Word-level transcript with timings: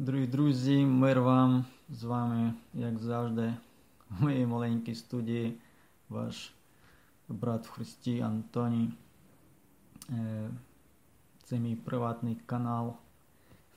Дорогі 0.00 0.26
друзі, 0.26 0.86
мир 0.86 1.20
вам 1.20 1.64
з 1.88 2.04
вами, 2.04 2.54
як 2.74 2.98
завжди, 2.98 3.54
в 4.10 4.22
моїй 4.22 4.46
маленькій 4.46 4.94
студії, 4.94 5.58
ваш 6.08 6.52
брат 7.28 7.66
в 7.66 7.70
Христі 7.70 8.20
Антоній. 8.20 8.92
Е, 10.10 10.50
це 11.42 11.58
мій 11.58 11.76
приватний 11.76 12.36
канал, 12.46 12.94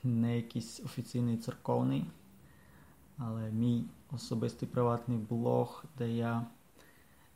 не 0.04 0.36
якийсь 0.36 0.80
офіційний 0.80 1.38
церковний, 1.38 2.06
але 3.18 3.52
мій 3.52 3.86
особистий 4.12 4.70
приватний 4.70 5.18
блог, 5.18 5.86
де 5.98 6.10
я 6.10 6.46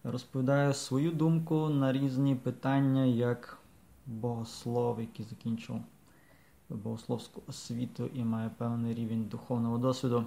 розповідаю 0.04 0.74
свою 0.74 1.12
думку 1.12 1.70
на 1.70 1.94
різні 1.94 2.36
питання 2.36 3.06
як 3.06 3.58
богослов, 4.06 5.00
який 5.02 5.26
закінчив 5.26 5.82
богословську 6.70 7.44
освіту 7.48 8.10
і 8.14 8.24
має 8.24 8.50
певний 8.58 8.94
рівень 8.94 9.26
духовного 9.26 9.78
досвіду. 9.78 10.26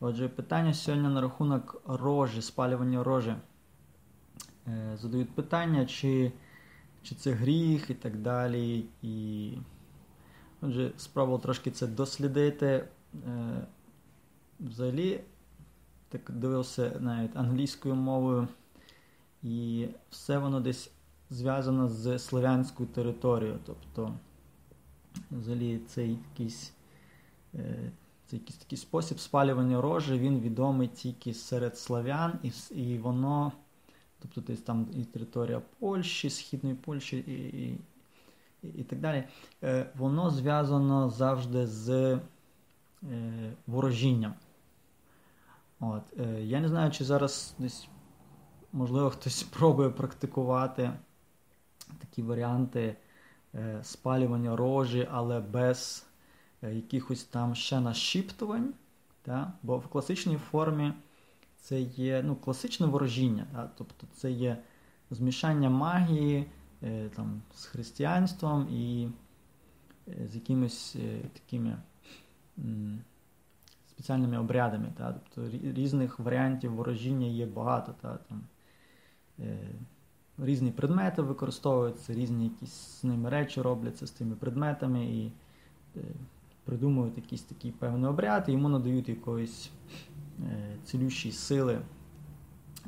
Отже, 0.00 0.28
питання 0.28 0.74
сьогодні 0.74 1.08
на 1.08 1.20
рахунок 1.20 1.82
рожі, 1.86 2.42
спалювання 2.42 3.04
рожі. 3.04 3.34
Е, 4.66 4.96
задають 5.00 5.34
питання, 5.34 5.86
чи 5.86 6.32
чи 7.02 7.14
це 7.14 7.32
гріх 7.32 7.90
і 7.90 7.94
так 7.94 8.16
далі. 8.16 8.84
І... 9.02 9.52
Отже, 10.60 10.92
спробував 10.96 11.40
трошки 11.40 11.70
це 11.70 11.86
дослідити. 11.86 12.88
Е, 13.26 13.66
взагалі, 14.60 15.20
так 16.08 16.30
дивився 16.30 16.96
навіть 17.00 17.36
англійською 17.36 17.94
мовою, 17.94 18.48
і 19.42 19.88
все 20.10 20.38
воно 20.38 20.60
десь 20.60 20.90
зв'язано 21.30 21.88
з 21.88 22.18
слов'янською 22.18 22.88
територією. 22.88 23.58
тобто 23.66 24.12
Взагалі 25.30 25.78
цей 25.78 26.18
якийсь 26.30 26.72
е, 27.54 27.92
цей 28.26 28.38
якийсь 28.38 28.58
такий 28.58 28.78
спосіб 28.78 29.20
спалювання 29.20 29.80
рожі, 29.80 30.18
він 30.18 30.40
відомий 30.40 30.88
тільки 30.88 31.34
серед 31.34 31.78
славян, 31.78 32.38
і 32.42 32.52
і 32.70 32.98
воно, 32.98 33.52
тобто 34.18 34.40
десь 34.40 34.62
там 34.62 34.86
і 34.96 35.04
територія 35.04 35.62
Польщі, 35.78 36.30
Східної 36.30 36.74
Польщі 36.74 37.18
і 37.18 37.32
і, 37.32 37.78
і, 38.62 38.68
і 38.68 38.84
так 38.84 39.00
далі, 39.00 39.24
е, 39.62 39.90
воно 39.96 40.30
зв'язано 40.30 41.10
завжди 41.10 41.66
з 41.66 41.90
е, 41.90 42.20
ворожінням. 43.66 44.34
От, 45.80 46.02
Я 46.38 46.60
не 46.60 46.68
знаю, 46.68 46.90
чи 46.90 47.04
зараз 47.04 47.54
десь, 47.58 47.88
можливо, 48.72 49.10
хтось 49.10 49.36
спробує 49.38 49.90
практикувати 49.90 50.92
такі 52.00 52.22
варіанти. 52.22 52.96
Е, 53.58 53.78
спалювання 53.82 54.56
рожі, 54.56 55.08
але 55.10 55.40
без 55.40 56.06
е, 56.62 56.74
якихось 56.74 57.24
там 57.24 57.54
ще 57.54 57.80
нашіптувань. 57.80 58.74
Та? 59.22 59.52
Бо 59.62 59.78
в 59.78 59.88
класичній 59.88 60.36
формі 60.36 60.92
це 61.56 61.80
є 61.80 62.22
ну, 62.26 62.36
класичне 62.36 62.86
ворожіння, 62.86 63.46
та? 63.52 63.70
тобто 63.78 64.06
це 64.12 64.30
є 64.30 64.56
змішання 65.10 65.70
магії 65.70 66.46
е, 66.82 67.08
там, 67.08 67.42
з 67.54 67.64
християнством 67.64 68.68
і 68.68 69.08
з 70.06 70.34
якимись 70.34 70.96
такими 71.32 71.76
спеціальними 73.90 74.38
обрядами. 74.38 74.92
Та? 74.98 75.12
Тобто 75.12 75.58
Різних 75.72 76.18
варіантів 76.18 76.74
ворожіння 76.74 77.26
є 77.26 77.46
багато. 77.46 77.94
Та? 78.02 78.18
Там, 78.28 78.42
різні 80.38 80.70
предмети 80.70 81.22
використовуються, 81.22 82.14
різні 82.14 82.44
якісь 82.44 82.72
з 82.72 83.04
ними 83.04 83.30
речі 83.30 83.62
робляться 83.62 84.06
з 84.06 84.10
тими 84.10 84.34
предметами 84.34 85.04
і 85.04 85.32
е, 85.96 86.00
придумують 86.64 87.16
якийсь 87.16 87.42
такий 87.42 87.70
певний 87.70 88.10
обряд, 88.10 88.44
і 88.48 88.52
йому 88.52 88.68
надають 88.68 89.08
якоїсь 89.08 89.70
е, 90.40 90.76
цілющі 90.84 91.32
сили. 91.32 91.78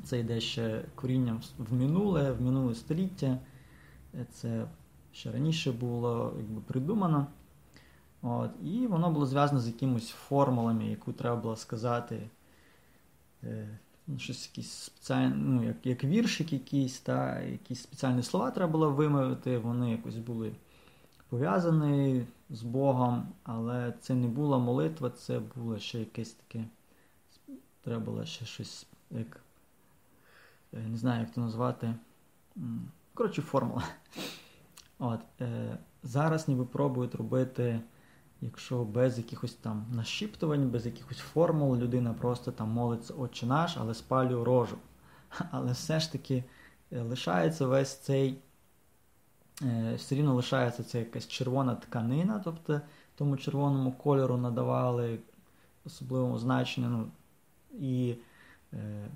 Це 0.04 0.20
йде 0.20 0.40
ще 0.40 0.84
корінням 0.94 1.40
в 1.58 1.74
минуле, 1.74 2.32
в 2.32 2.42
минуле 2.42 2.74
століття. 2.74 3.38
Е, 4.14 4.26
це 4.30 4.66
ще 5.12 5.32
раніше 5.32 5.72
було 5.72 6.34
якби, 6.36 6.60
придумано. 6.60 7.26
От, 8.22 8.50
І 8.64 8.86
воно 8.86 9.10
було 9.10 9.26
зв'язано 9.26 9.60
з 9.60 9.66
якимись 9.66 10.08
формулами, 10.08 10.86
яку 10.86 11.12
треба 11.12 11.36
було 11.36 11.56
сказати. 11.56 12.30
Ну, 14.08 14.18
щось 14.18 14.46
якісь 14.46 14.70
спеціальні, 14.70 15.34
ну, 15.36 15.64
як 15.64 15.86
як 15.86 16.04
віршик 16.04 16.52
якийсь, 16.52 17.00
та, 17.00 17.40
якісь 17.40 17.82
спеціальні 17.82 18.22
слова 18.22 18.50
треба 18.50 18.72
було 18.72 18.90
вимовити, 18.90 19.58
вони 19.58 19.90
якось 19.90 20.16
були 20.16 20.52
пов'язані 21.28 22.26
з 22.50 22.62
Богом, 22.62 23.28
але 23.44 23.94
це 24.00 24.14
не 24.14 24.26
була 24.26 24.58
молитва, 24.58 25.10
це 25.10 25.40
було 25.56 25.78
ще 25.78 25.98
якесь 25.98 26.32
таке. 26.32 26.64
Треба 27.82 28.04
було 28.04 28.24
ще 28.24 28.44
щось, 28.44 28.86
як. 29.10 29.40
Я 30.72 30.80
не 30.80 30.96
знаю, 30.96 31.20
як 31.20 31.34
це 31.34 31.40
назвати. 31.40 31.94
Коротше, 33.14 33.42
формула. 33.42 33.84
От, 34.98 35.20
е, 35.40 35.78
Зараз 36.02 36.48
ніби 36.48 36.64
пробують 36.64 37.14
робити 37.14 37.80
Якщо 38.40 38.84
без 38.84 39.18
якихось 39.18 39.54
там 39.54 39.86
нашіптувань, 39.92 40.70
без 40.70 40.86
якихось 40.86 41.18
формул 41.18 41.76
людина 41.76 42.14
просто 42.14 42.52
там 42.52 42.70
молиться 42.70 43.14
Отче 43.14 43.46
наш, 43.46 43.76
але 43.76 43.94
спалює 43.94 44.44
рожу. 44.44 44.76
Але 45.50 45.72
все 45.72 46.00
ж 46.00 46.12
таки 46.12 46.44
е, 46.92 47.02
лишається 47.02 47.66
весь 47.66 47.96
цей, 47.98 48.38
е, 49.62 49.94
все 49.96 50.14
рівно 50.14 50.34
лишається 50.34 50.84
ця 50.84 50.98
якась 50.98 51.28
червона 51.28 51.74
тканина, 51.74 52.40
тобто 52.44 52.80
тому 53.14 53.36
червоному 53.36 53.92
кольору 53.92 54.36
надавали 54.36 55.18
особливому 55.84 56.38
значення. 56.38 56.88
ну, 56.88 57.06
І 57.78 58.14
е, 58.72 59.08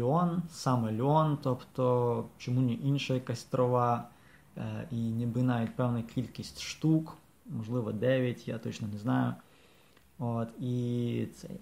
льон, 0.00 0.42
саме 0.50 1.02
льон, 1.02 1.38
тобто 1.42 2.24
чому 2.38 2.60
не 2.60 2.72
інша 2.72 3.14
якась 3.14 3.44
трава, 3.44 4.08
і 4.90 4.96
ніби 4.96 5.42
навіть 5.42 5.76
певна 5.76 6.02
кількість 6.02 6.60
штук 6.60 7.16
можливо 7.50 7.92
9, 7.92 8.48
я 8.48 8.58
точно 8.58 8.88
не 8.88 8.98
знаю. 8.98 9.34
От, 10.18 10.48
І 10.60 11.26
цей. 11.34 11.60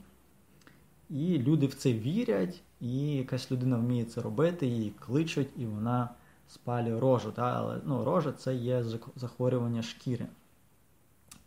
І 1.10 1.38
люди 1.38 1.66
в 1.66 1.75
це 1.75 1.93
вірять, 1.93 2.60
і 2.81 2.99
якась 2.99 3.53
людина 3.53 3.76
вміє 3.76 4.04
це 4.04 4.21
робити, 4.21 4.66
її 4.66 4.91
кличуть, 4.91 5.48
і 5.56 5.66
вона 5.66 6.09
спалює 6.48 7.00
рожу. 7.00 7.32
Та? 7.32 7.43
Але 7.43 7.81
ну, 7.84 8.04
рожа 8.04 8.32
це 8.32 8.54
є 8.54 8.84
захворювання 9.16 9.82
шкіри. 9.82 10.27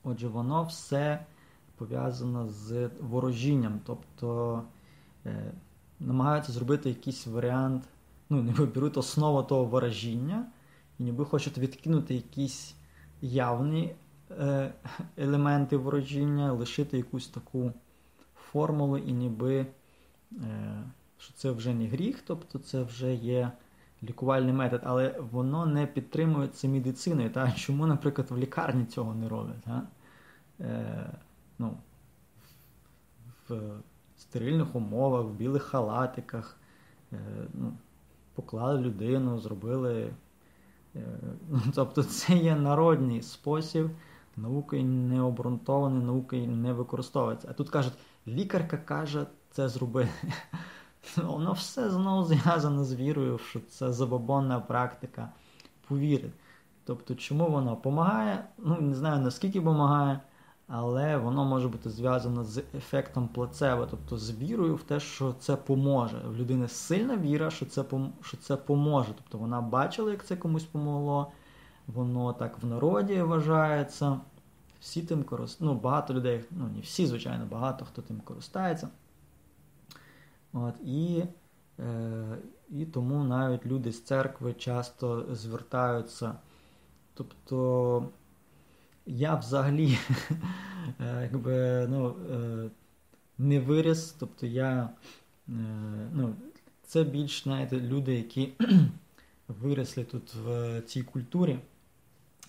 Отже, 0.04 0.28
воно 0.28 0.64
все 0.64 1.26
пов'язано 1.76 2.48
з 2.48 2.90
ворожінням. 3.02 3.80
Тобто 3.86 4.64
е, 5.26 5.52
намагаються 6.00 6.52
зробити 6.52 6.90
якийсь 6.90 7.28
варіант, 7.28 7.84
ну, 8.30 8.44
ніби 8.44 8.66
беруть 8.66 8.98
основу 8.98 9.44
того 9.44 9.66
ворожіння, 9.66 10.46
і 11.00 11.04
ніби 11.04 11.26
хочуть 11.26 11.58
відкинути 11.58 12.16
якісь 12.16 12.76
явні 13.22 13.96
елементи 15.18 15.78
ворожіння, 15.78 16.54
лишити 16.54 16.98
якусь 16.98 17.28
таку 17.28 17.72
формулу, 18.36 18.98
і 18.98 19.12
ніби 19.12 19.66
е, 20.32 20.84
що 21.18 21.34
це 21.34 21.52
вже 21.52 21.74
не 21.74 21.88
гріх, 21.88 22.22
тобто 22.28 22.60
це 22.60 22.84
вже 22.84 23.14
є 23.16 23.52
лікувальний 24.04 24.54
метод, 24.54 24.82
але 24.84 25.20
воно 25.32 25.66
не 25.66 25.88
підтримується 25.88 26.68
медициною. 26.68 27.30
Та? 27.30 27.52
Чому, 27.52 27.88
наприклад, 27.88 28.28
в 28.32 28.38
лікарні 28.38 28.86
цього 28.86 29.16
не 29.16 29.30
роблять? 29.30 29.62
Та? 29.66 29.88
Е, 30.60 31.14
ну, 31.60 31.78
В 33.50 33.72
стерильних 34.18 34.76
умовах, 34.76 35.26
в 35.26 35.30
білих 35.30 35.64
халатиках, 35.64 36.58
е, 37.14 37.18
ну, 37.54 37.74
поклали 38.36 38.82
людину, 38.82 39.40
зробили. 39.40 40.14
Е, 40.96 41.00
ну, 41.50 41.62
Тобто 41.76 42.04
це 42.04 42.38
є 42.38 42.56
народний 42.56 43.22
спосіб 43.22 43.90
наукою 44.42 44.84
не 44.84 45.22
обґрунтований, 45.22 46.04
наукою 46.04 46.48
не 46.48 46.74
використовується. 46.74 47.48
А 47.52 47.54
тут 47.54 47.70
кажуть, 47.70 47.94
лікарка 48.28 48.78
каже 48.78 49.26
це 49.52 49.70
зробити. 49.70 50.12
Воно 51.18 51.54
все 51.54 51.90
знову 51.90 52.24
зв'язано 52.24 52.84
з 52.84 52.94
вірою, 52.94 53.38
що 53.38 53.60
це 53.60 53.94
забобонна 53.94 54.60
практика 54.60 55.30
повірити. 55.88 56.32
Тобто, 56.86 57.16
чому 57.16 57.50
воно 57.50 57.70
допомагає? 57.70 58.46
Ну, 58.58 58.78
не 58.82 58.96
знаю 58.96 59.22
наскільки 59.22 59.60
допомагає, 59.60 60.20
але 60.68 61.18
воно 61.18 61.46
може 61.46 61.68
бути 61.68 61.90
зв'язано 61.90 62.44
з 62.44 62.58
ефектом 62.58 63.28
плацебо, 63.28 63.88
тобто 63.92 64.18
з 64.18 64.32
вірою 64.32 64.76
в 64.76 64.84
те, 64.84 65.00
що 65.00 65.34
це 65.40 65.56
поможе. 65.56 66.22
В 66.28 66.36
людини 66.36 66.68
сильна 66.68 67.18
віра, 67.18 67.50
що 67.50 67.66
це 67.66 67.84
що 68.22 68.38
це 68.38 68.56
поможе. 68.56 69.10
Тобто 69.18 69.38
вона 69.38 69.62
бачила, 69.62 70.12
як 70.12 70.26
це 70.26 70.36
комусь 70.36 70.64
помогло, 70.64 71.32
воно 71.88 72.34
так 72.34 72.64
в 72.64 72.66
народі 72.66 73.22
вважається. 73.22 74.20
Всі 74.82 75.02
тим 75.02 75.24
користуються. 75.24 75.66
Ну, 75.66 75.80
багато 75.80 76.14
людей, 76.14 76.44
ну 76.52 76.68
не 76.76 76.82
всі, 76.82 77.06
звичайно, 77.06 77.46
багато 77.46 77.86
хто 77.86 78.02
тим 78.02 78.20
користається. 78.20 78.90
От, 80.54 80.76
І 80.84 81.24
е, 81.80 82.38
і 82.70 82.86
тому 82.86 83.24
навіть 83.24 83.66
люди 83.66 83.92
з 83.92 84.04
церкви 84.04 84.54
часто 84.54 85.36
звертаються. 85.36 86.36
Тобто 87.14 88.10
я 89.06 89.36
взагалі 89.36 89.98
е, 91.00 91.30
якби, 91.32 91.88
ну, 91.90 92.16
е, 92.32 92.70
не 93.38 93.60
виріс. 93.60 94.16
Тобто 94.20 94.46
я 94.46 94.90
ну, 96.14 96.36
це 96.84 97.04
більш 97.04 97.44
знаєте, 97.44 97.82
люди, 97.82 98.16
які 98.16 98.54
виросли 99.48 100.04
тут 100.04 100.34
в 100.34 100.82
цій 100.82 101.04
культурі. 101.04 101.60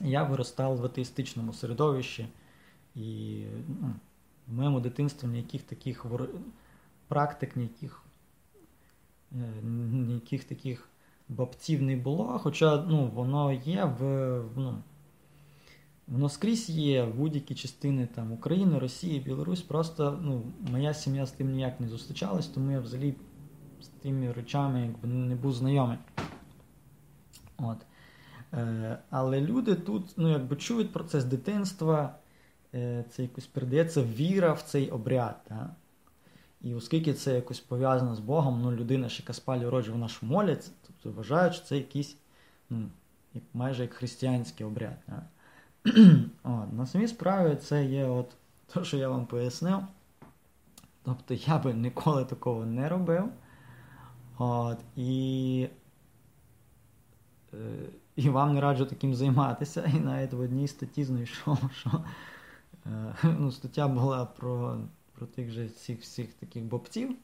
Я 0.03 0.25
виростав 0.25 0.77
в 0.77 0.85
атеїстичному 0.85 1.53
середовищі, 1.53 2.29
і 2.95 3.45
ну, 3.69 3.95
в 4.49 4.53
моєму 4.55 4.81
дитинстві 4.81 5.29
ніяких 5.29 5.63
таких 5.63 6.07
практик, 7.09 7.57
ніяких 7.57 8.03
ніяких 9.63 10.45
таких 10.45 10.89
бабців 11.29 11.83
не 11.83 11.97
було. 11.97 12.41
Хоча 12.43 12.85
ну, 12.89 13.11
воно 13.15 13.53
є 13.53 13.85
в. 13.85 14.03
ну, 14.57 14.83
Воно 16.07 16.29
скрізь 16.29 16.71
є 16.71 17.05
в 17.05 17.15
будь-які 17.15 17.55
частини 17.55 18.09
там, 18.15 18.33
України, 18.33 18.79
Росії, 18.79 19.21
Білорусь. 19.21 19.63
Просто 19.63 20.19
ну, 20.23 20.43
моя 20.71 20.95
сім'я 20.95 21.27
з 21.27 21.33
тим 21.33 21.53
ніяк 21.53 21.81
не 21.81 21.89
зустрічалась, 21.89 22.47
тому 22.47 22.71
я 22.71 22.81
взагалі 22.81 23.15
з 23.81 23.87
тими 23.87 24.33
речами 24.33 24.81
якби, 24.81 25.09
не 25.09 25.35
був 25.35 25.53
знайомий. 25.53 25.99
От. 27.59 27.79
Е, 28.53 28.99
Але 29.11 29.41
люди 29.41 29.75
тут 29.75 30.15
ну, 30.17 30.31
якби, 30.31 30.57
чують 30.57 30.93
про 30.93 31.05
це 31.05 31.21
з 31.21 31.25
дитинства, 31.25 32.15
е, 32.75 33.05
це 33.11 33.23
якось 33.23 33.47
передається 33.47 34.03
віра 34.03 34.53
в 34.53 34.63
цей 34.63 34.91
обряд. 34.91 35.37
Да? 35.49 35.71
І 36.61 36.75
оскільки 36.75 37.15
це 37.15 37.35
якось 37.35 37.61
пов'язано 37.61 38.15
з 38.15 38.21
Богом, 38.21 38.63
ну, 38.63 38.73
людина, 38.73 39.09
яка 39.11 39.33
спалі 39.33 39.67
роджі, 39.67 39.91
вона 39.91 40.09
ж 40.09 40.19
моляться, 40.23 40.71
тобто 40.87 41.19
вважають, 41.19 41.55
що 41.55 41.65
це 41.65 41.77
якийсь 41.77 42.17
ну, 42.71 42.89
майже 43.55 43.83
як 43.83 43.95
християнський 43.95 44.67
обряд. 44.67 44.97
Да? 45.09 45.23
От, 46.43 46.73
На 46.73 46.87
самій 46.87 47.09
справі 47.09 47.57
це 47.57 47.85
є 47.85 48.07
от 48.07 48.37
те, 48.75 48.85
що 48.85 48.97
я 48.97 49.09
вам 49.09 49.27
пояснив. 49.27 49.79
Тобто 51.03 51.35
я 51.35 51.59
би 51.59 51.75
ніколи 51.75 52.25
такого 52.25 52.67
не 52.67 52.89
робив. 52.89 53.29
От, 54.39 54.79
І 54.97 55.69
е, 57.55 57.57
і 58.17 58.31
вам 58.31 58.55
не 58.55 58.61
раджу 58.61 58.85
таким 58.85 59.15
займатися. 59.15 59.91
І 59.95 60.01
навіть 60.01 60.33
в 60.33 60.41
одній 60.41 60.69
статті 60.69 61.05
знайшов, 61.05 61.59
що 61.75 61.91
е, 62.87 63.15
ну, 63.39 63.53
стаття 63.53 63.89
була 63.89 64.25
про 64.25 64.79
про 65.15 65.27
тих 65.27 65.51
же 65.51 65.67
всіх 65.67 66.01
всіх 66.01 66.35
таких 66.35 66.65
бобців, 66.65 67.17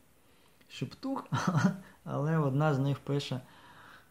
шептух, 0.69 1.27
але 2.05 2.39
одна 2.39 2.75
з 2.75 2.79
них 2.79 2.99
пише 2.99 3.41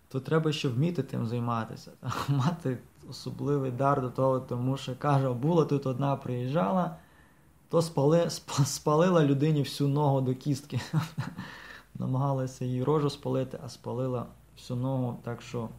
то 0.08 0.20
треба 0.20 0.52
ще 0.52 0.68
вміти 0.68 1.04
тим 1.04 1.28
займатися. 1.28 1.92
Мати 2.30 2.78
особливий 3.10 3.72
дар 3.72 4.02
до 4.02 4.10
того, 4.10 4.40
тому 4.40 4.78
що 4.78 4.96
каже, 4.96 5.30
була 5.30 5.66
тут 5.66 5.86
одна 5.86 6.16
приїжджала, 6.16 6.96
то 7.70 7.82
спали, 7.82 8.30
спалила 8.66 9.26
людині 9.26 9.62
всю 9.62 9.90
ногу 9.90 10.22
до 10.22 10.36
кістки. 10.36 10.82
Намагалася 11.96 12.66
її 12.66 12.84
рожу 12.84 13.10
спалити, 13.10 13.60
а 13.66 13.70
спалила 13.70 14.26
всю 14.58 14.80
ногу, 14.80 15.20
так 15.24 15.42
що 15.42 15.70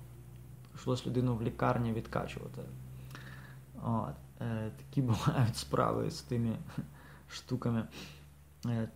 прийшлось 0.79 1.07
людину 1.07 1.37
в 1.37 1.43
лікарні 1.43 1.93
відкачувати. 1.93 2.63
От. 3.83 4.15
Е, 4.41 4.71
Такі 4.77 5.03
бувають 5.03 5.57
справи 5.57 6.11
з 6.11 6.23
тими 6.23 6.57
штуками. 7.29 7.89
Е, 8.67 8.89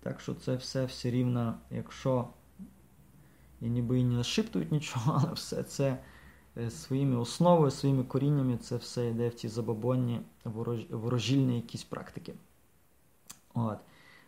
Так 0.00 0.20
що 0.20 0.34
це 0.34 0.56
все 0.56 0.84
все 0.84 1.10
рівно, 1.10 1.54
якщо 1.70 2.28
і 3.60 3.68
ніби 3.68 4.00
і 4.00 4.04
не 4.04 4.14
нашиптують 4.14 4.72
нічого, 4.72 5.20
але 5.24 5.32
все 5.32 5.62
це 5.62 5.98
е, 6.56 6.70
своїми 6.70 7.16
основою, 7.16 7.70
своїми 7.70 8.04
коріннями 8.04 8.56
це 8.56 8.76
все 8.76 9.08
йде 9.08 9.28
в 9.28 9.34
ті 9.34 9.48
забобонні 9.48 10.20
ворож... 10.44 10.86
ворожільні 10.90 11.56
якісь 11.56 11.84
практики. 11.84 12.34
От. 13.54 13.78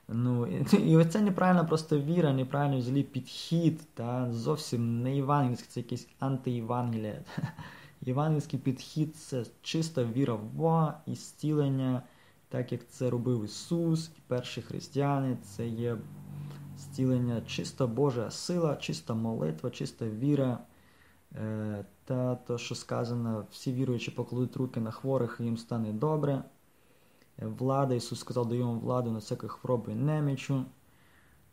Ну, 0.09 0.47
І 0.47 1.05
це 1.05 1.21
неправильна 1.21 1.65
просто 1.65 2.01
віра, 2.01 2.33
неправильний 2.33 2.81
взагалі 2.81 3.03
підхід, 3.03 3.95
та, 3.95 4.33
зовсім 4.33 5.03
не 5.03 5.17
євангельський, 5.17 5.69
це 5.71 5.81
якийсь 5.81 6.09
антиєвангелія. 6.19 7.25
Євангельський 8.01 8.59
підхід 8.59 9.17
це 9.17 9.45
чиста 9.63 10.05
віра 10.05 10.35
в 10.35 10.45
Бога 10.45 11.01
і 11.07 11.15
зцілення, 11.15 12.03
так 12.49 12.73
як 12.73 12.89
це 12.89 13.11
робив 13.11 13.45
Ісус 13.45 14.11
і 14.19 14.21
перші 14.27 14.63
християни, 14.63 15.37
це 15.43 15.69
є 15.69 15.97
зцілення, 16.79 17.41
чиста 17.47 17.87
Божа 17.87 18.31
сила, 18.31 18.77
чиста 18.77 19.15
молитва, 19.15 19.71
чиста 19.71 20.07
віра. 20.07 20.59
Е, 21.37 21.85
та 22.05 22.35
то, 22.35 22.59
що 22.59 22.75
сказано, 22.75 23.47
всі 23.51 23.73
віруючі 23.73 24.11
покладуть 24.11 24.57
руки 24.57 24.81
на 24.81 24.91
хворих, 24.91 25.37
і 25.41 25.45
їм 25.45 25.57
стане 25.57 25.93
добре. 25.93 26.43
Е, 27.43 27.47
влада, 27.47 27.95
Ісус 27.95 28.21
сказав, 28.21 28.49
даю 28.49 28.67
вам 28.67 28.81
владу 28.81 29.11
на 29.11 29.19
всяких 29.19 29.53
хвороб 29.53 29.87
і 29.89 29.95
немічу. 29.95 30.65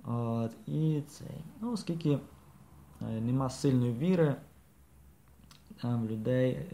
От, 0.03 0.51
І 0.67 1.01
цей. 1.07 1.43
Ну, 1.61 1.71
оскільки 1.71 2.11
е, 2.11 2.19
нема 3.21 3.49
сильної 3.49 3.93
віри, 3.93 4.35
там 5.81 6.07
людей 6.07 6.67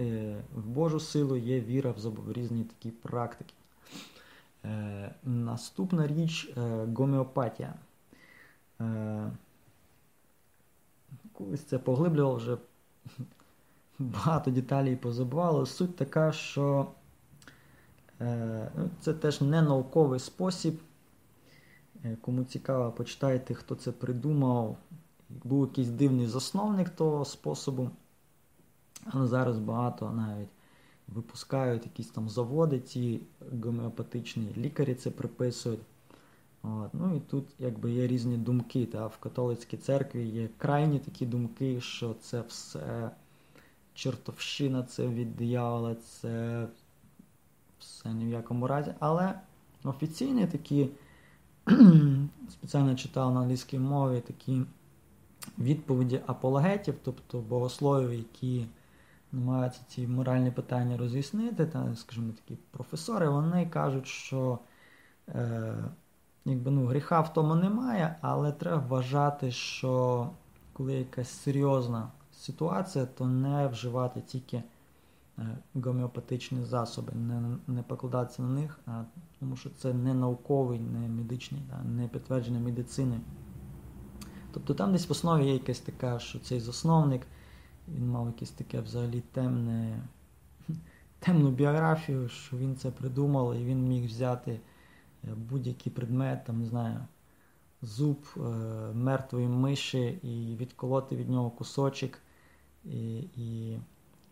в 0.55 0.67
Божу 0.67 0.99
силу 0.99 1.35
є 1.35 1.59
віра 1.59 1.91
в 1.91 2.33
різні 2.33 2.63
такі 2.63 2.91
практики. 2.91 3.53
Наступна 5.23 6.07
річ 6.07 6.53
гомеопатія. 6.95 7.73
Е, 8.81 9.31
колись 11.33 11.63
це 11.63 11.79
поглиблював 11.79 12.35
вже 12.35 12.57
багато 13.99 14.51
деталей 14.51 14.95
позабувало. 14.95 15.65
Суть 15.65 15.95
така, 15.95 16.31
що 16.31 16.81
е, 16.81 17.00
це 18.99 19.13
теж 19.13 19.41
не 19.41 19.61
науковий 19.61 20.19
спосіб. 20.19 20.79
Е, 22.05 22.17
кому 22.21 22.43
цікаво, 22.43 22.91
почитайте, 22.91 23.53
хто 23.53 23.75
це 23.75 23.91
придумав. 23.91 24.77
Був 25.43 25.67
якийсь 25.67 25.89
дивний 25.89 26.27
засновник 26.27 26.89
того 26.89 27.25
способу. 27.25 27.89
Але 29.05 29.27
зараз 29.27 29.59
багато 29.59 30.11
навіть 30.11 30.49
випускають 31.07 31.85
якісь 31.85 32.07
там 32.07 32.29
заводи, 32.29 32.79
ці 32.79 33.21
гомеопатичні 33.63 34.53
лікарі 34.57 34.95
це 34.95 35.11
приписують. 35.11 35.79
От. 36.63 36.93
Ну 36.93 37.15
І 37.15 37.19
тут 37.19 37.45
якби 37.59 37.91
є 37.91 38.07
різні 38.07 38.37
думки. 38.37 38.85
Та, 38.85 39.07
В 39.07 39.17
католицькій 39.17 39.77
церкві 39.77 40.27
є 40.27 40.49
крайні 40.57 40.99
такі 40.99 41.25
думки, 41.25 41.81
що 41.81 42.15
це 42.21 42.41
все 42.41 43.11
чертовщина, 43.93 44.83
це 44.83 45.07
від 45.07 45.35
диявола, 45.35 45.95
це 45.95 46.67
все 47.81 48.09
ні 48.09 48.25
в 48.25 48.29
якому 48.29 48.67
разі. 48.67 48.93
Але 48.99 49.33
офіційні 49.83 50.47
такі, 50.47 50.89
спеціально 52.49 52.95
читав 52.95 53.33
на 53.33 53.39
англійській 53.39 53.79
мові 53.79 54.21
такі 54.21 54.61
відповіді 55.59 56.21
апологетів, 56.25 56.95
тобто 57.03 57.39
богословів, 57.39 58.13
які 58.13 58.65
намагаються 59.31 59.81
ці 59.87 60.07
моральні 60.07 60.51
питання 60.51 60.97
роз'яснити, 60.97 61.65
та, 61.65 61.95
скажімо, 61.95 62.33
такі 62.33 62.59
професори, 62.71 63.29
вони 63.29 63.65
кажуть, 63.65 64.07
що. 64.07 64.59
Е, 65.29 65.75
якби, 66.45 66.71
ну, 66.71 66.85
гріха 66.85 67.21
в 67.21 67.33
тому 67.33 67.55
немає, 67.55 68.15
але 68.21 68.51
треба 68.51 68.77
вважати, 68.77 69.51
що 69.51 70.29
коли 70.73 70.93
якась 70.93 71.29
серйозна 71.29 72.11
ситуація, 72.33 73.05
то 73.05 73.25
не 73.25 73.67
вживати 73.67 74.21
тільки 74.21 74.63
гомеопатичні 75.73 76.65
засоби, 76.65 77.13
не 77.13 77.57
не 77.67 77.83
покладатися 77.83 78.41
на 78.41 78.49
них, 78.49 78.79
а, 78.85 79.03
тому 79.39 79.55
що 79.55 79.69
це 79.69 79.93
не 79.93 80.13
науковий, 80.13 80.79
не 80.79 81.07
медичний, 81.07 81.61
да, 81.69 81.83
не 81.89 82.07
підтверджений 82.07 82.61
медициною. 82.61 83.21
Тобто 84.53 84.73
там 84.73 84.91
десь 84.91 85.09
в 85.09 85.11
основі 85.11 85.45
є 85.45 85.53
якась 85.53 85.79
така, 85.79 86.19
що 86.19 86.39
цей 86.39 86.59
засновник, 86.59 87.21
він 87.87 88.09
мав 88.09 88.27
якесь 88.27 88.51
таке 88.51 88.81
взагалі 88.81 89.23
темне, 89.31 90.03
темну 91.19 91.51
біографію, 91.51 92.29
що 92.29 92.57
він 92.57 92.75
це 92.75 92.91
придумав 92.91 93.55
і 93.55 93.65
він 93.65 93.87
міг 93.87 94.05
взяти 94.05 94.59
будь-який 95.23 95.91
предмет, 95.91 96.45
там, 96.45 96.59
не 96.59 96.65
знаю, 96.65 96.97
зуб 97.81 98.27
е, 98.37 98.39
мертвої 98.93 99.47
миші 99.47 100.19
і 100.23 100.55
відколоти 100.55 101.15
від 101.15 101.29
нього 101.29 101.49
кусочок 101.49 102.17
і 102.85 103.19
і 103.19 103.77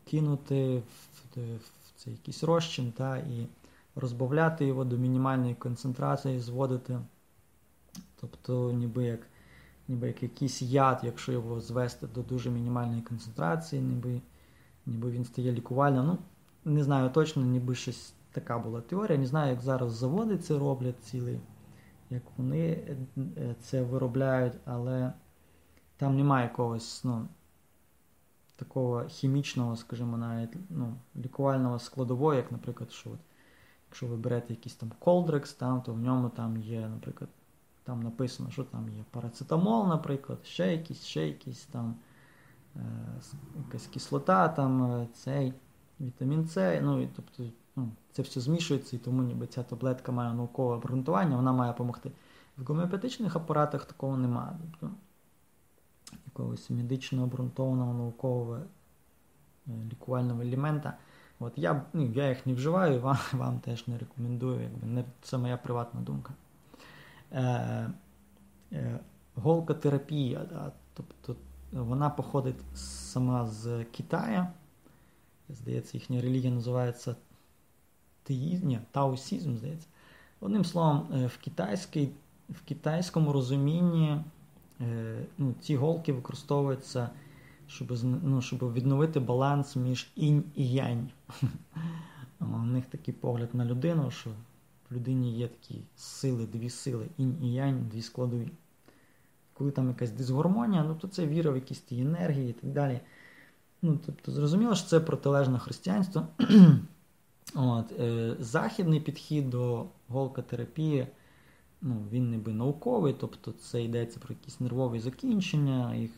кинути 0.09 0.77
в, 0.77 1.39
в 1.39 1.91
цей 1.95 2.13
якийсь 2.13 2.43
розчин 2.43 2.91
та, 2.91 3.17
і 3.17 3.47
розбавляти 3.95 4.65
його 4.65 4.85
до 4.85 4.97
мінімальної 4.97 5.55
концентрації, 5.55 6.39
зводити. 6.39 6.99
Тобто, 8.21 8.71
ніби 8.71 9.03
як 9.03 9.19
ніби 9.87 10.07
як 10.07 10.23
якийсь 10.23 10.61
яд, 10.61 10.99
якщо 11.03 11.31
його 11.31 11.61
звести 11.61 12.07
до 12.07 12.21
дуже 12.21 12.49
мінімальної 12.49 13.01
концентрації, 13.01 13.81
ніби 13.81 14.21
ніби 14.85 15.11
він 15.11 15.25
стає 15.25 15.51
лікувальним. 15.51 16.05
Ну, 16.05 16.17
Не 16.65 16.83
знаю 16.83 17.09
точно, 17.09 17.43
ніби 17.43 17.75
щось 17.75 18.13
така 18.31 18.59
була 18.59 18.81
теорія. 18.81 19.17
Не 19.17 19.25
знаю, 19.25 19.51
як 19.51 19.61
зараз 19.61 19.91
заводи 19.91 20.37
це 20.37 20.59
роблять 20.59 21.03
цілий, 21.03 21.39
як 22.09 22.23
вони 22.37 22.69
е, 23.17 23.55
це 23.61 23.81
виробляють, 23.81 24.53
але 24.65 25.13
там 25.97 26.17
немає 26.17 26.43
якогось 26.43 27.03
ну, 27.03 27.27
такого 28.59 29.05
хімічного, 29.05 29.75
скажімо, 29.75 30.17
навіть 30.17 30.55
ну, 30.69 30.95
лікувального 31.17 31.79
складового, 31.79 32.33
як, 32.33 32.51
наприклад, 32.51 32.91
що 32.91 33.09
от 33.09 33.19
якщо 33.89 34.07
ви 34.07 34.17
берете 34.17 34.53
якийсь 34.53 34.75
там 34.75 34.91
колдрекс, 34.99 35.53
там, 35.53 35.81
то 35.81 35.93
в 35.93 35.99
ньому 35.99 36.29
там 36.29 36.57
є, 36.57 36.79
наприклад, 36.87 37.29
там 37.83 38.03
написано, 38.03 38.51
що 38.51 38.63
там 38.63 38.89
є 38.89 39.03
парацетамол, 39.11 39.87
наприклад, 39.87 40.39
ще 40.43 40.71
якийсь, 40.71 41.03
ще 41.03 41.27
якийсь 41.27 41.65
там 41.65 41.95
е, 42.75 42.81
якась 43.65 43.87
кислота, 43.87 44.47
там 44.47 44.83
е, 44.83 45.07
цей 45.13 45.53
вітамін 46.01 46.47
С. 46.47 46.81
ну, 46.81 47.01
і, 47.01 47.09
тобто, 47.15 47.43
ну, 47.75 47.91
Це 48.11 48.21
все 48.21 48.41
змішується, 48.41 48.95
і 48.95 48.99
тому 48.99 49.23
ніби 49.23 49.47
ця 49.47 49.63
таблетка 49.63 50.11
має 50.11 50.33
наукове 50.33 50.75
обґрунтування, 50.75 51.35
вона 51.35 51.53
має 51.53 51.71
допомогти. 51.71 52.11
В 52.57 52.63
гомеопатичних 52.63 53.35
апаратах 53.35 53.85
такого 53.85 54.17
немає. 54.17 54.57
Тобто, 54.71 54.95
якогось 56.25 56.69
медично 56.69 57.23
обґрунтованого 57.23 57.93
наукового 57.93 58.57
е, 58.57 59.71
лікувального 59.91 60.41
елемента. 60.41 60.97
От 61.39 61.53
Я 61.55 61.85
ну, 61.93 62.11
я 62.11 62.29
їх 62.29 62.45
не 62.45 62.53
вживаю, 62.53 62.95
і 62.95 62.99
вам 62.99 63.17
вам 63.33 63.59
теж 63.59 63.87
не 63.87 63.97
рекомендую. 63.97 64.61
Якби 64.61 64.87
не, 64.87 65.03
Це 65.21 65.37
моя 65.37 65.57
приватна 65.57 66.01
думка. 66.01 66.33
Е, 67.31 67.89
е, 68.71 68.99
Голкотерапія, 69.35 70.45
да, 70.49 70.71
тобто 70.93 71.35
вона 71.71 72.09
походить 72.09 72.77
сама 72.77 73.45
з 73.45 73.83
Китаю. 73.83 74.47
Здається, 75.49 75.97
їхня 75.97 76.21
релігія 76.21 76.53
називається 76.53 77.15
теїзм, 78.23 78.75
таосізм, 78.91 79.55
здається. 79.55 79.87
Одним 80.39 80.65
словом, 80.65 81.07
е, 81.13 81.25
в 81.25 81.37
китайській, 81.37 82.09
в 82.49 82.61
китайському 82.61 83.33
розумінні 83.33 84.21
ну, 85.37 85.53
ці 85.61 85.75
голки 85.75 86.13
використовуються, 86.13 87.09
щоб 87.67 87.97
ну, 88.23 88.41
щоб 88.41 88.73
відновити 88.73 89.19
баланс 89.19 89.75
між 89.75 90.11
інь 90.15 90.43
і 90.55 90.71
янь. 90.71 91.09
У 92.39 92.57
них 92.57 92.85
такий 92.85 93.13
погляд 93.13 93.49
на 93.53 93.65
людину, 93.65 94.11
що 94.11 94.29
в 94.89 94.95
людині 94.95 95.37
є 95.37 95.47
такі 95.47 95.81
сили, 95.95 96.45
дві 96.45 96.69
сили, 96.69 97.07
інь 97.17 97.43
і 97.43 97.53
янь, 97.53 97.87
дві 97.91 98.01
складові. 98.01 98.51
Коли 99.53 99.71
там 99.71 99.87
якась 99.87 100.11
дисгармонія, 100.11 100.83
ну 100.83 100.95
то 100.95 101.07
це 101.07 101.27
віра 101.27 101.51
в 101.51 101.55
якісь 101.55 101.79
ті 101.79 102.01
енергії 102.01 102.49
і 102.49 102.53
так 102.53 102.71
далі. 102.71 102.99
Ну, 103.81 103.99
Тобто, 104.05 104.31
зрозуміло, 104.31 104.75
що 104.75 104.87
це 104.87 104.99
протилежне 104.99 105.59
християнство. 105.59 106.27
От, 107.55 107.99
е, 107.99 108.35
Західний 108.39 108.99
підхід 108.99 109.49
до 109.49 109.85
голкотерапії, 110.07 111.07
ну, 111.81 112.03
він 112.11 112.31
ніби 112.31 112.53
науковий, 112.53 113.13
тобто 113.13 113.51
це 113.51 113.83
йдеться 113.83 114.19
про 114.19 114.33
якісь 114.33 114.59
нервові 114.59 114.99
закінчення, 114.99 115.95
їх 115.95 116.11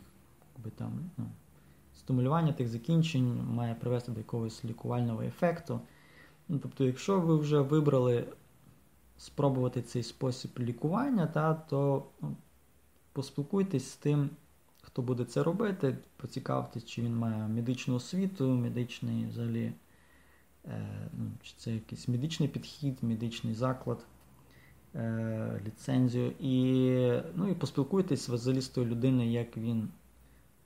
якби, 0.56 0.72
там, 0.72 0.92
ну, 1.18 1.26
стимулювання 1.98 2.54
тих 2.54 2.68
закінчень 2.68 3.44
має 3.44 3.76
привести 3.76 4.12
до 4.12 4.20
якогось 4.20 4.66
лікувального 4.66 5.22
ефекту. 5.22 5.82
Ну, 6.50 6.60
Тобто, 6.60 6.86
якщо 6.86 7.20
ви 7.20 7.38
вже 7.38 7.62
вибрали 7.62 8.26
спробувати 9.18 9.82
цей 9.82 10.04
спосіб 10.04 10.52
лікування, 10.60 11.28
та, 11.28 11.54
то 11.54 12.06
ну, 12.22 12.36
поспілкуйтесь 13.14 13.92
з 13.92 13.96
тим, 13.96 14.30
хто 14.82 15.02
буде 15.02 15.26
це 15.26 15.44
робити, 15.44 15.98
поцікавтесь, 16.18 16.86
чи 16.86 17.02
він 17.02 17.16
має 17.16 17.48
медичну 17.48 17.96
освіту, 17.96 18.50
медичний 18.50 19.26
взагалі. 19.26 19.74
Е, 20.66 21.10
ну, 21.18 21.32
чи 21.42 21.54
це 21.58 21.72
якийсь 21.72 22.08
медичний 22.08 22.50
підхід, 22.50 22.98
медичний 23.02 23.54
заклад, 23.54 24.06
ліцензію. 25.66 26.32
І 26.40 26.54
ну, 27.36 27.50
і 27.50 27.54
поспілкуйтесь 27.54 28.30
взагалі 28.30 28.62
з 28.62 28.68
тою 28.68 28.88
людиною, 28.88 29.32
як 29.32 29.58
він 29.58 29.90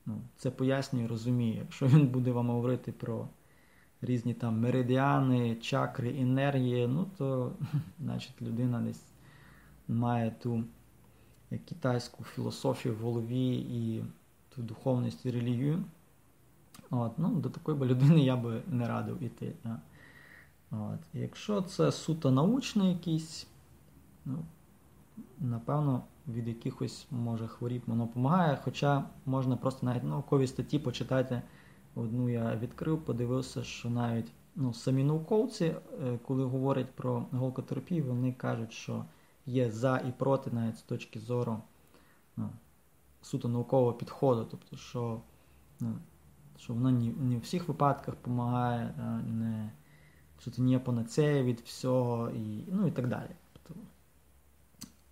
ну, 0.05 0.21
це 0.37 0.51
пояснює, 0.51 1.07
розуміє. 1.07 1.57
Якщо 1.57 1.87
він 1.87 2.07
буде 2.07 2.31
вам 2.31 2.49
говорити 2.49 2.91
про 2.91 3.27
різні 4.01 4.33
там 4.33 4.59
меридіани, 4.59 5.55
чакри, 5.55 6.19
енергії, 6.19 6.87
ну 6.87 7.07
то 7.17 7.51
значить 7.99 8.41
людина 8.41 8.81
десь 8.81 9.03
має 9.87 10.31
ту 10.31 10.63
китайську 11.49 12.23
філософію 12.23 12.95
в 12.95 12.97
голові 12.97 13.55
і 13.55 14.03
ту 14.55 14.61
духовність 14.61 15.25
і 15.25 15.31
релігію. 15.31 15.83
От, 16.89 17.11
ну, 17.17 17.29
До 17.29 17.49
такої 17.49 17.77
би 17.77 17.85
людини 17.85 18.19
я 18.19 18.35
би 18.35 18.61
не 18.67 18.87
радив 18.87 19.23
іти. 19.23 19.53
От. 20.71 20.99
Якщо 21.13 21.61
це 21.61 21.91
суто 21.91 22.31
научний 22.31 22.89
якийсь, 22.89 23.47
ну, 24.25 24.37
напевно, 25.39 26.03
від 26.27 26.47
якихось 26.47 27.07
може 27.11 27.47
хворіб 27.47 27.81
воно 27.87 28.05
допомагає. 28.05 28.59
Хоча 28.63 29.03
можна 29.25 29.57
просто 29.57 29.85
навіть 29.85 30.03
наукові 30.03 30.47
статті 30.47 30.79
почитати. 30.79 31.41
Одну 31.95 32.29
я 32.29 32.55
відкрив, 32.55 33.05
подивився, 33.05 33.63
що 33.63 33.89
навіть 33.89 34.31
ну, 34.55 34.73
самі 34.73 35.03
науковці, 35.03 35.65
е, 35.65 36.19
коли 36.27 36.43
говорять 36.43 36.91
про 36.91 37.25
голкотерапію, 37.31 38.03
вони 38.03 38.33
кажуть, 38.33 38.73
що 38.73 39.05
є 39.45 39.71
за 39.71 39.97
і 39.97 40.11
проти 40.11 40.51
навіть 40.51 40.77
з 40.77 40.81
точки 40.81 41.19
зору 41.19 41.57
ну, 42.37 42.49
суто 43.21 43.47
наукового 43.47 43.93
підходу. 43.93 44.47
Тобто, 44.51 44.77
що 44.77 45.21
ну, 45.79 45.95
що 46.57 46.73
воно 46.73 46.91
не, 46.91 47.13
не 47.19 47.37
в 47.37 47.39
всіх 47.39 47.67
випадках 47.67 48.15
допомагає, 48.15 48.93
не, 49.27 49.71
що 50.39 50.51
це 50.51 50.61
не 50.61 50.79
панацея 50.79 51.43
від 51.43 51.59
всього, 51.59 52.29
і, 52.29 52.63
ну 52.71 52.87
і 52.87 52.91
так 52.91 53.07
далі. 53.07 53.29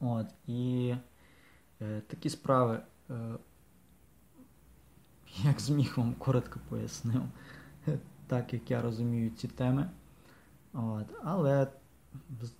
От, 0.06 0.28
І 0.48 0.96
е, 1.82 2.02
такі 2.08 2.30
справи, 2.30 2.80
е, 3.10 3.14
як 5.44 5.60
зміг 5.60 5.94
вам 5.98 6.14
коротко 6.14 6.60
пояснив, 6.70 7.22
так 8.28 8.54
як 8.54 8.72
я 8.72 8.82
розумію 8.82 9.30
ці 9.30 9.48
теми. 9.48 9.90
От, 10.74 11.06
Але 11.24 11.68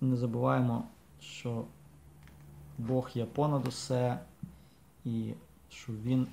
не 0.00 0.16
забуваємо, 0.16 0.88
що 1.20 1.64
Бог 2.78 3.10
є 3.14 3.24
понад 3.24 3.68
усе, 3.68 4.20
і 5.04 5.34
що 5.68 5.92
Він 5.92 6.28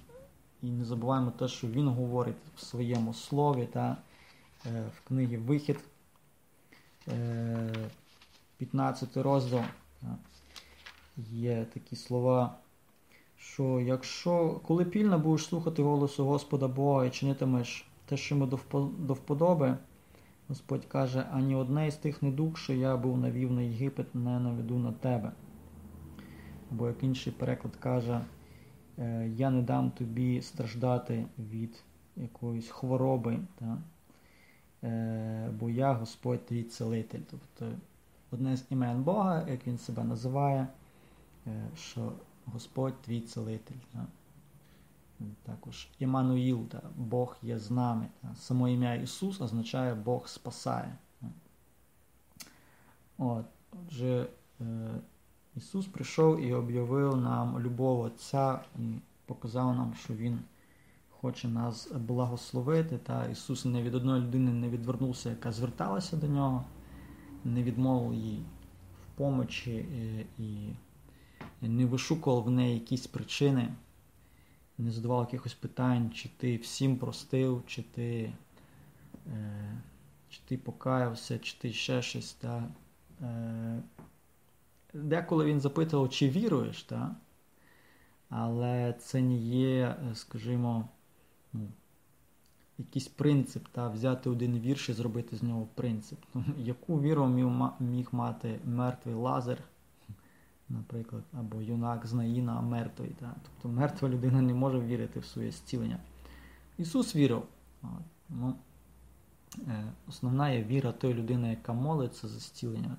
і 0.61 0.71
не 0.71 0.85
забуваємо 0.85 1.31
те, 1.31 1.47
що 1.47 1.67
він 1.67 1.87
говорить 1.87 2.35
в 2.55 2.59
своєму 2.59 3.13
слові 3.13 3.65
та 3.65 3.97
е, 4.65 4.83
в 4.97 5.07
книгі 5.07 5.37
Вихід, 5.37 5.79
15 8.57 9.17
е, 9.17 9.23
розділ. 9.23 9.61
Є 11.29 11.65
такі 11.73 11.95
слова, 11.95 12.55
що 13.37 13.79
якщо 13.79 14.61
коли 14.67 14.85
пільно 14.85 15.19
будеш 15.19 15.45
слухати 15.45 15.83
голосу 15.83 16.25
Господа 16.25 16.67
Бога 16.67 17.05
і 17.05 17.09
чинитимеш 17.09 17.87
те, 18.05 18.17
що 18.17 18.35
йому 18.35 18.57
до 18.97 19.13
вподоби, 19.13 19.77
Господь 20.47 20.85
каже, 20.85 21.25
ані 21.31 21.55
одне 21.55 21.87
із 21.87 21.95
тих 21.95 22.23
недуг, 22.23 22.57
що 22.57 22.73
я 22.73 22.97
був 22.97 23.17
навів 23.17 23.51
на 23.51 23.61
Єгипет, 23.61 24.15
не 24.15 24.39
наведу 24.39 24.77
на 24.77 24.91
тебе. 24.91 25.31
Або 26.71 26.87
як 26.87 27.03
інший 27.03 27.33
переклад 27.33 27.75
каже, 27.75 28.21
Е, 29.01 29.31
я 29.35 29.49
не 29.49 29.61
дам 29.61 29.91
тобі 29.91 30.41
страждати 30.41 31.25
від 31.39 31.83
якоїсь 32.15 32.69
хвороби, 32.69 33.39
та? 33.55 33.77
Е, 34.87 35.49
бо 35.59 35.69
я 35.69 35.93
Господь 35.93 36.45
твій 36.45 36.63
целитель. 36.63 37.19
Тобто 37.31 37.75
одне 38.31 38.57
з 38.57 38.65
імен 38.69 39.03
Бога, 39.03 39.47
як 39.49 39.67
він 39.67 39.77
себе 39.77 40.03
називає, 40.03 40.67
що 41.75 42.13
Господь 42.45 43.01
твій 43.01 43.21
целитель. 43.21 43.75
Та? 43.93 44.05
Також 45.43 45.87
Імануїл? 45.99 46.65
Бог 46.95 47.37
є 47.41 47.59
з 47.59 47.71
нами. 47.71 48.07
Та? 48.21 48.35
Само 48.35 48.69
ім'я 48.69 48.95
Ісус 48.95 49.41
означає 49.41 49.95
Бог 49.95 50.27
спасає. 50.27 50.97
От, 53.17 53.45
Отже, 53.71 54.27
Ісус 55.55 55.87
прийшов 55.87 56.41
і 56.41 56.53
об'явив 56.53 57.17
нам 57.17 57.59
любов 57.59 57.99
Отця 57.99 58.59
і 58.79 58.95
показав 59.25 59.75
нам, 59.75 59.93
що 59.93 60.13
Він 60.13 60.39
хоче 61.09 61.47
нас 61.47 61.91
благословити. 61.91 62.97
Та 62.97 63.25
Ісус 63.25 63.65
не 63.65 63.83
від 63.83 63.95
одної 63.95 64.21
людини 64.21 64.51
не 64.51 64.69
відвернувся, 64.69 65.29
яка 65.29 65.51
зверталася 65.51 66.17
до 66.17 66.27
нього, 66.27 66.65
не 67.45 67.63
відмовив 67.63 68.13
їй 68.13 68.43
в 69.03 69.17
помочі 69.17 69.71
е, 69.71 70.25
і 70.37 70.69
не 71.61 71.85
вишукував 71.85 72.43
в 72.43 72.51
неї 72.51 72.73
якісь 72.73 73.07
причини, 73.07 73.73
не 74.77 74.91
задавав 74.91 75.21
якихось 75.21 75.53
питань, 75.53 76.11
чи 76.11 76.29
ти 76.37 76.57
всім 76.57 76.97
простив, 76.97 77.63
чи 77.67 77.81
ти 77.81 78.33
е, 79.27 79.81
чи 80.29 80.39
ти 80.45 80.57
покаявся, 80.57 81.39
чи 81.39 81.57
ти 81.57 81.73
ще 81.73 82.01
щось. 82.01 82.33
Та, 82.33 82.63
е, 83.21 83.81
Деколи 84.93 85.45
він 85.45 85.59
запитував, 85.59 86.09
чи 86.09 86.29
віруєш, 86.29 86.83
та? 86.83 87.15
але 88.29 88.93
це 88.99 89.21
не 89.21 89.35
є, 89.37 89.97
е, 90.11 90.15
скажімо, 90.15 90.89
ну, 91.53 91.67
якийсь 92.77 93.07
принцип, 93.07 93.67
та? 93.71 93.89
взяти 93.89 94.29
один 94.29 94.59
вірш 94.59 94.89
і 94.89 94.93
зробити 94.93 95.37
з 95.37 95.43
нього 95.43 95.67
принцип. 95.75 96.19
Яку 96.57 97.01
віру 97.01 97.27
міг 97.79 98.07
мати 98.11 98.59
мертвий 98.65 99.15
лазер, 99.15 99.63
наприклад, 100.71 101.23
або 101.33 101.61
юнак 101.61 102.05
з 102.05 102.13
Наїна 102.13 102.61
мертвий. 102.61 103.09
Та? 103.19 103.35
Тобто 103.43 103.79
мертва 103.79 104.09
людина 104.09 104.41
не 104.41 104.53
може 104.53 104.79
вірити 104.79 105.19
в 105.19 105.25
своє 105.25 105.51
зцілення. 105.51 105.99
Ісус 106.77 107.15
вірив. 107.15 107.43
Ну, 108.29 108.55
основна 110.07 110.49
є 110.49 110.63
віра 110.63 110.91
тої 110.91 111.13
людини, 111.13 111.49
яка 111.49 111.73
молиться 111.73 112.27
за 112.27 112.39
зцілення. 112.39 112.97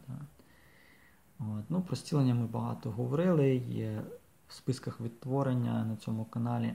От. 1.39 1.65
Ну, 1.69 1.83
Про 1.83 1.97
зцілення 1.97 2.35
ми 2.35 2.47
багато 2.47 2.91
говорили, 2.91 3.57
є 3.57 4.03
в 4.49 4.53
списках 4.53 5.01
відтворення 5.01 5.85
на 5.85 5.97
цьому 5.97 6.25
каналі 6.25 6.75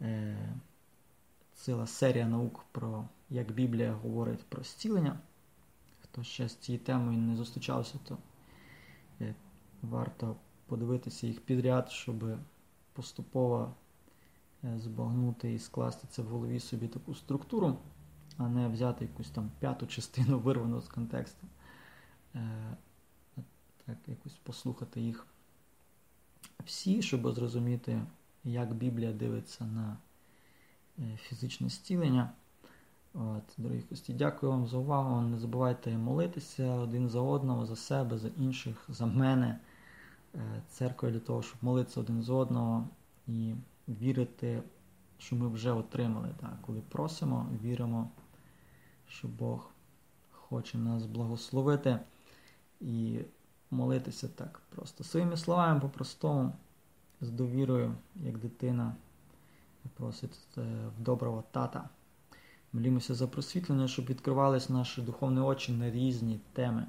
е, 0.00 0.36
ціла 1.54 1.86
серія 1.86 2.28
наук 2.28 2.64
про 2.72 3.04
як 3.30 3.52
Біблія 3.52 3.92
говорить 3.92 4.44
про 4.44 4.62
зцілення. 4.62 5.18
Хто 6.02 6.22
ще 6.22 6.48
з 6.48 6.56
цією 6.56 6.84
темою 6.84 7.18
не 7.18 7.36
зустрічався, 7.36 7.98
то 8.08 8.18
е, 9.20 9.34
варто 9.82 10.36
подивитися 10.66 11.26
їх 11.26 11.40
підряд, 11.40 11.90
щоб 11.90 12.24
поступово 12.92 13.74
е, 14.64 14.78
збагнути 14.78 15.54
і 15.54 15.58
скласти 15.58 16.06
це 16.10 16.22
в 16.22 16.26
голові 16.26 16.60
собі 16.60 16.88
таку 16.88 17.14
структуру, 17.14 17.78
а 18.36 18.48
не 18.48 18.68
взяти 18.68 19.04
якусь 19.04 19.30
там 19.30 19.50
п'яту 19.60 19.86
частину 19.86 20.38
вирвану 20.44 20.80
з 20.80 20.88
контексту. 20.88 21.46
Е, 22.34 22.76
так, 23.86 23.96
якось 24.06 24.34
послухати 24.34 25.00
їх 25.00 25.26
всі, 26.64 27.02
щоб 27.02 27.32
зрозуміти, 27.32 28.02
як 28.44 28.74
Біблія 28.74 29.12
дивиться 29.12 29.64
на 29.64 29.96
фізичне 31.16 31.68
зцілення. 31.68 32.32
От, 33.14 33.42
Дорогі 33.58 33.82
гості, 33.90 34.12
дякую 34.12 34.52
вам 34.52 34.66
за 34.66 34.76
увагу. 34.76 35.20
Не 35.20 35.38
забувайте 35.38 35.98
молитися 35.98 36.74
один 36.74 37.08
за 37.08 37.20
одного, 37.20 37.66
за 37.66 37.76
себе, 37.76 38.18
за 38.18 38.28
інших, 38.28 38.84
за 38.88 39.06
мене. 39.06 39.58
Е, 40.34 40.62
церква 40.68 41.10
для 41.10 41.20
того, 41.20 41.42
щоб 41.42 41.56
молитися 41.62 42.00
один 42.00 42.22
за 42.22 42.34
одного 42.34 42.88
і 43.26 43.54
вірити, 43.88 44.62
що 45.18 45.36
ми 45.36 45.48
вже 45.48 45.72
отримали. 45.72 46.28
Так? 46.40 46.58
Коли 46.62 46.80
просимо, 46.80 47.48
віримо, 47.62 48.10
що 49.08 49.28
Бог 49.28 49.70
хоче 50.30 50.78
нас 50.78 51.06
благословити 51.06 51.98
і 52.80 53.18
молитися 53.70 54.28
так 54.28 54.62
просто 54.68 55.04
своїми 55.04 55.36
словами 55.36 55.80
по-простому, 55.80 56.52
з 57.20 57.30
довірою, 57.30 57.94
як 58.16 58.38
дитина 58.38 58.94
просить 59.94 60.38
е, 60.58 60.60
в 60.98 61.02
доброго 61.02 61.44
тата. 61.50 61.88
Молімося 62.72 63.14
за 63.14 63.26
просвітлення, 63.26 63.88
щоб 63.88 64.06
відкривались 64.06 64.70
наші 64.70 65.02
духовні 65.02 65.40
очі 65.40 65.72
на 65.72 65.90
різні 65.90 66.40
теми. 66.52 66.86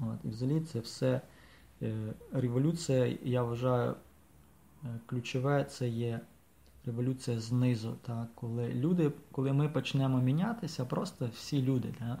От, 0.00 0.24
І 0.24 0.28
взагалі 0.28 0.60
це 0.60 0.80
все 0.80 1.20
революція, 2.32 3.18
я 3.22 3.42
вважаю, 3.42 3.94
е, 4.84 5.00
ключове 5.06 5.64
це 5.64 5.88
є 5.88 6.20
революція 6.86 7.40
знизу. 7.40 7.96
Так? 8.02 8.28
Коли 8.34 8.68
люди, 8.68 9.12
коли 9.32 9.52
ми 9.52 9.68
почнемо 9.68 10.18
мінятися, 10.18 10.84
просто 10.84 11.30
всі 11.34 11.62
люди. 11.62 11.94
Так? 11.98 12.18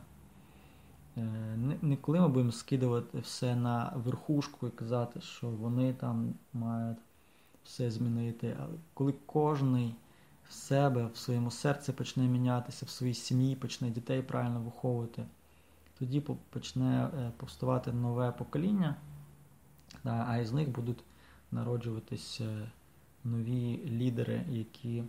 Е, 1.16 1.22
не, 1.82 1.96
коли 1.96 2.20
ми 2.20 2.28
будемо 2.28 2.52
скидувати 2.52 3.18
все 3.18 3.56
на 3.56 3.92
верхушку 3.96 4.66
і 4.66 4.70
казати, 4.70 5.20
що 5.20 5.48
вони 5.48 5.92
там 5.92 6.34
мають 6.52 6.98
все 7.64 7.90
змінити, 7.90 8.56
але 8.60 8.74
коли 8.94 9.14
кожний 9.26 9.94
в 10.48 10.52
себе, 10.52 11.06
в 11.14 11.16
своєму 11.16 11.50
серці 11.50 11.92
почне 11.92 12.22
мінятися, 12.22 12.86
в 12.86 12.88
своїй 12.88 13.14
сім'ї 13.14 13.56
почне 13.56 13.90
дітей 13.90 14.22
правильно 14.22 14.60
виховувати, 14.60 15.24
тоді 15.98 16.20
почне 16.50 17.04
е, 17.04 17.32
повставати 17.36 17.92
нове 17.92 18.32
покоління, 18.32 18.96
а 20.04 20.36
із 20.36 20.52
них 20.52 20.68
будуть 20.68 21.04
народжуватись 21.50 22.40
е, 22.40 22.70
нові 23.24 23.80
лідери, 23.86 24.44
які 24.48 25.04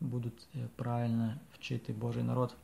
будуть 0.00 0.48
е, 0.54 0.68
правильно 0.76 1.34
вчити 1.52 1.92
Божий 1.92 2.22
народ. 2.22 2.56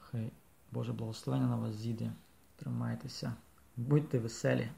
Хай 0.00 0.30
Боже 0.72 0.92
благословення 0.92 1.46
на 1.46 1.56
вас 1.56 1.74
зійде. 1.74 2.12
Тримайтеся, 2.56 3.34
будьте 3.76 4.18
веселі. 4.18 4.68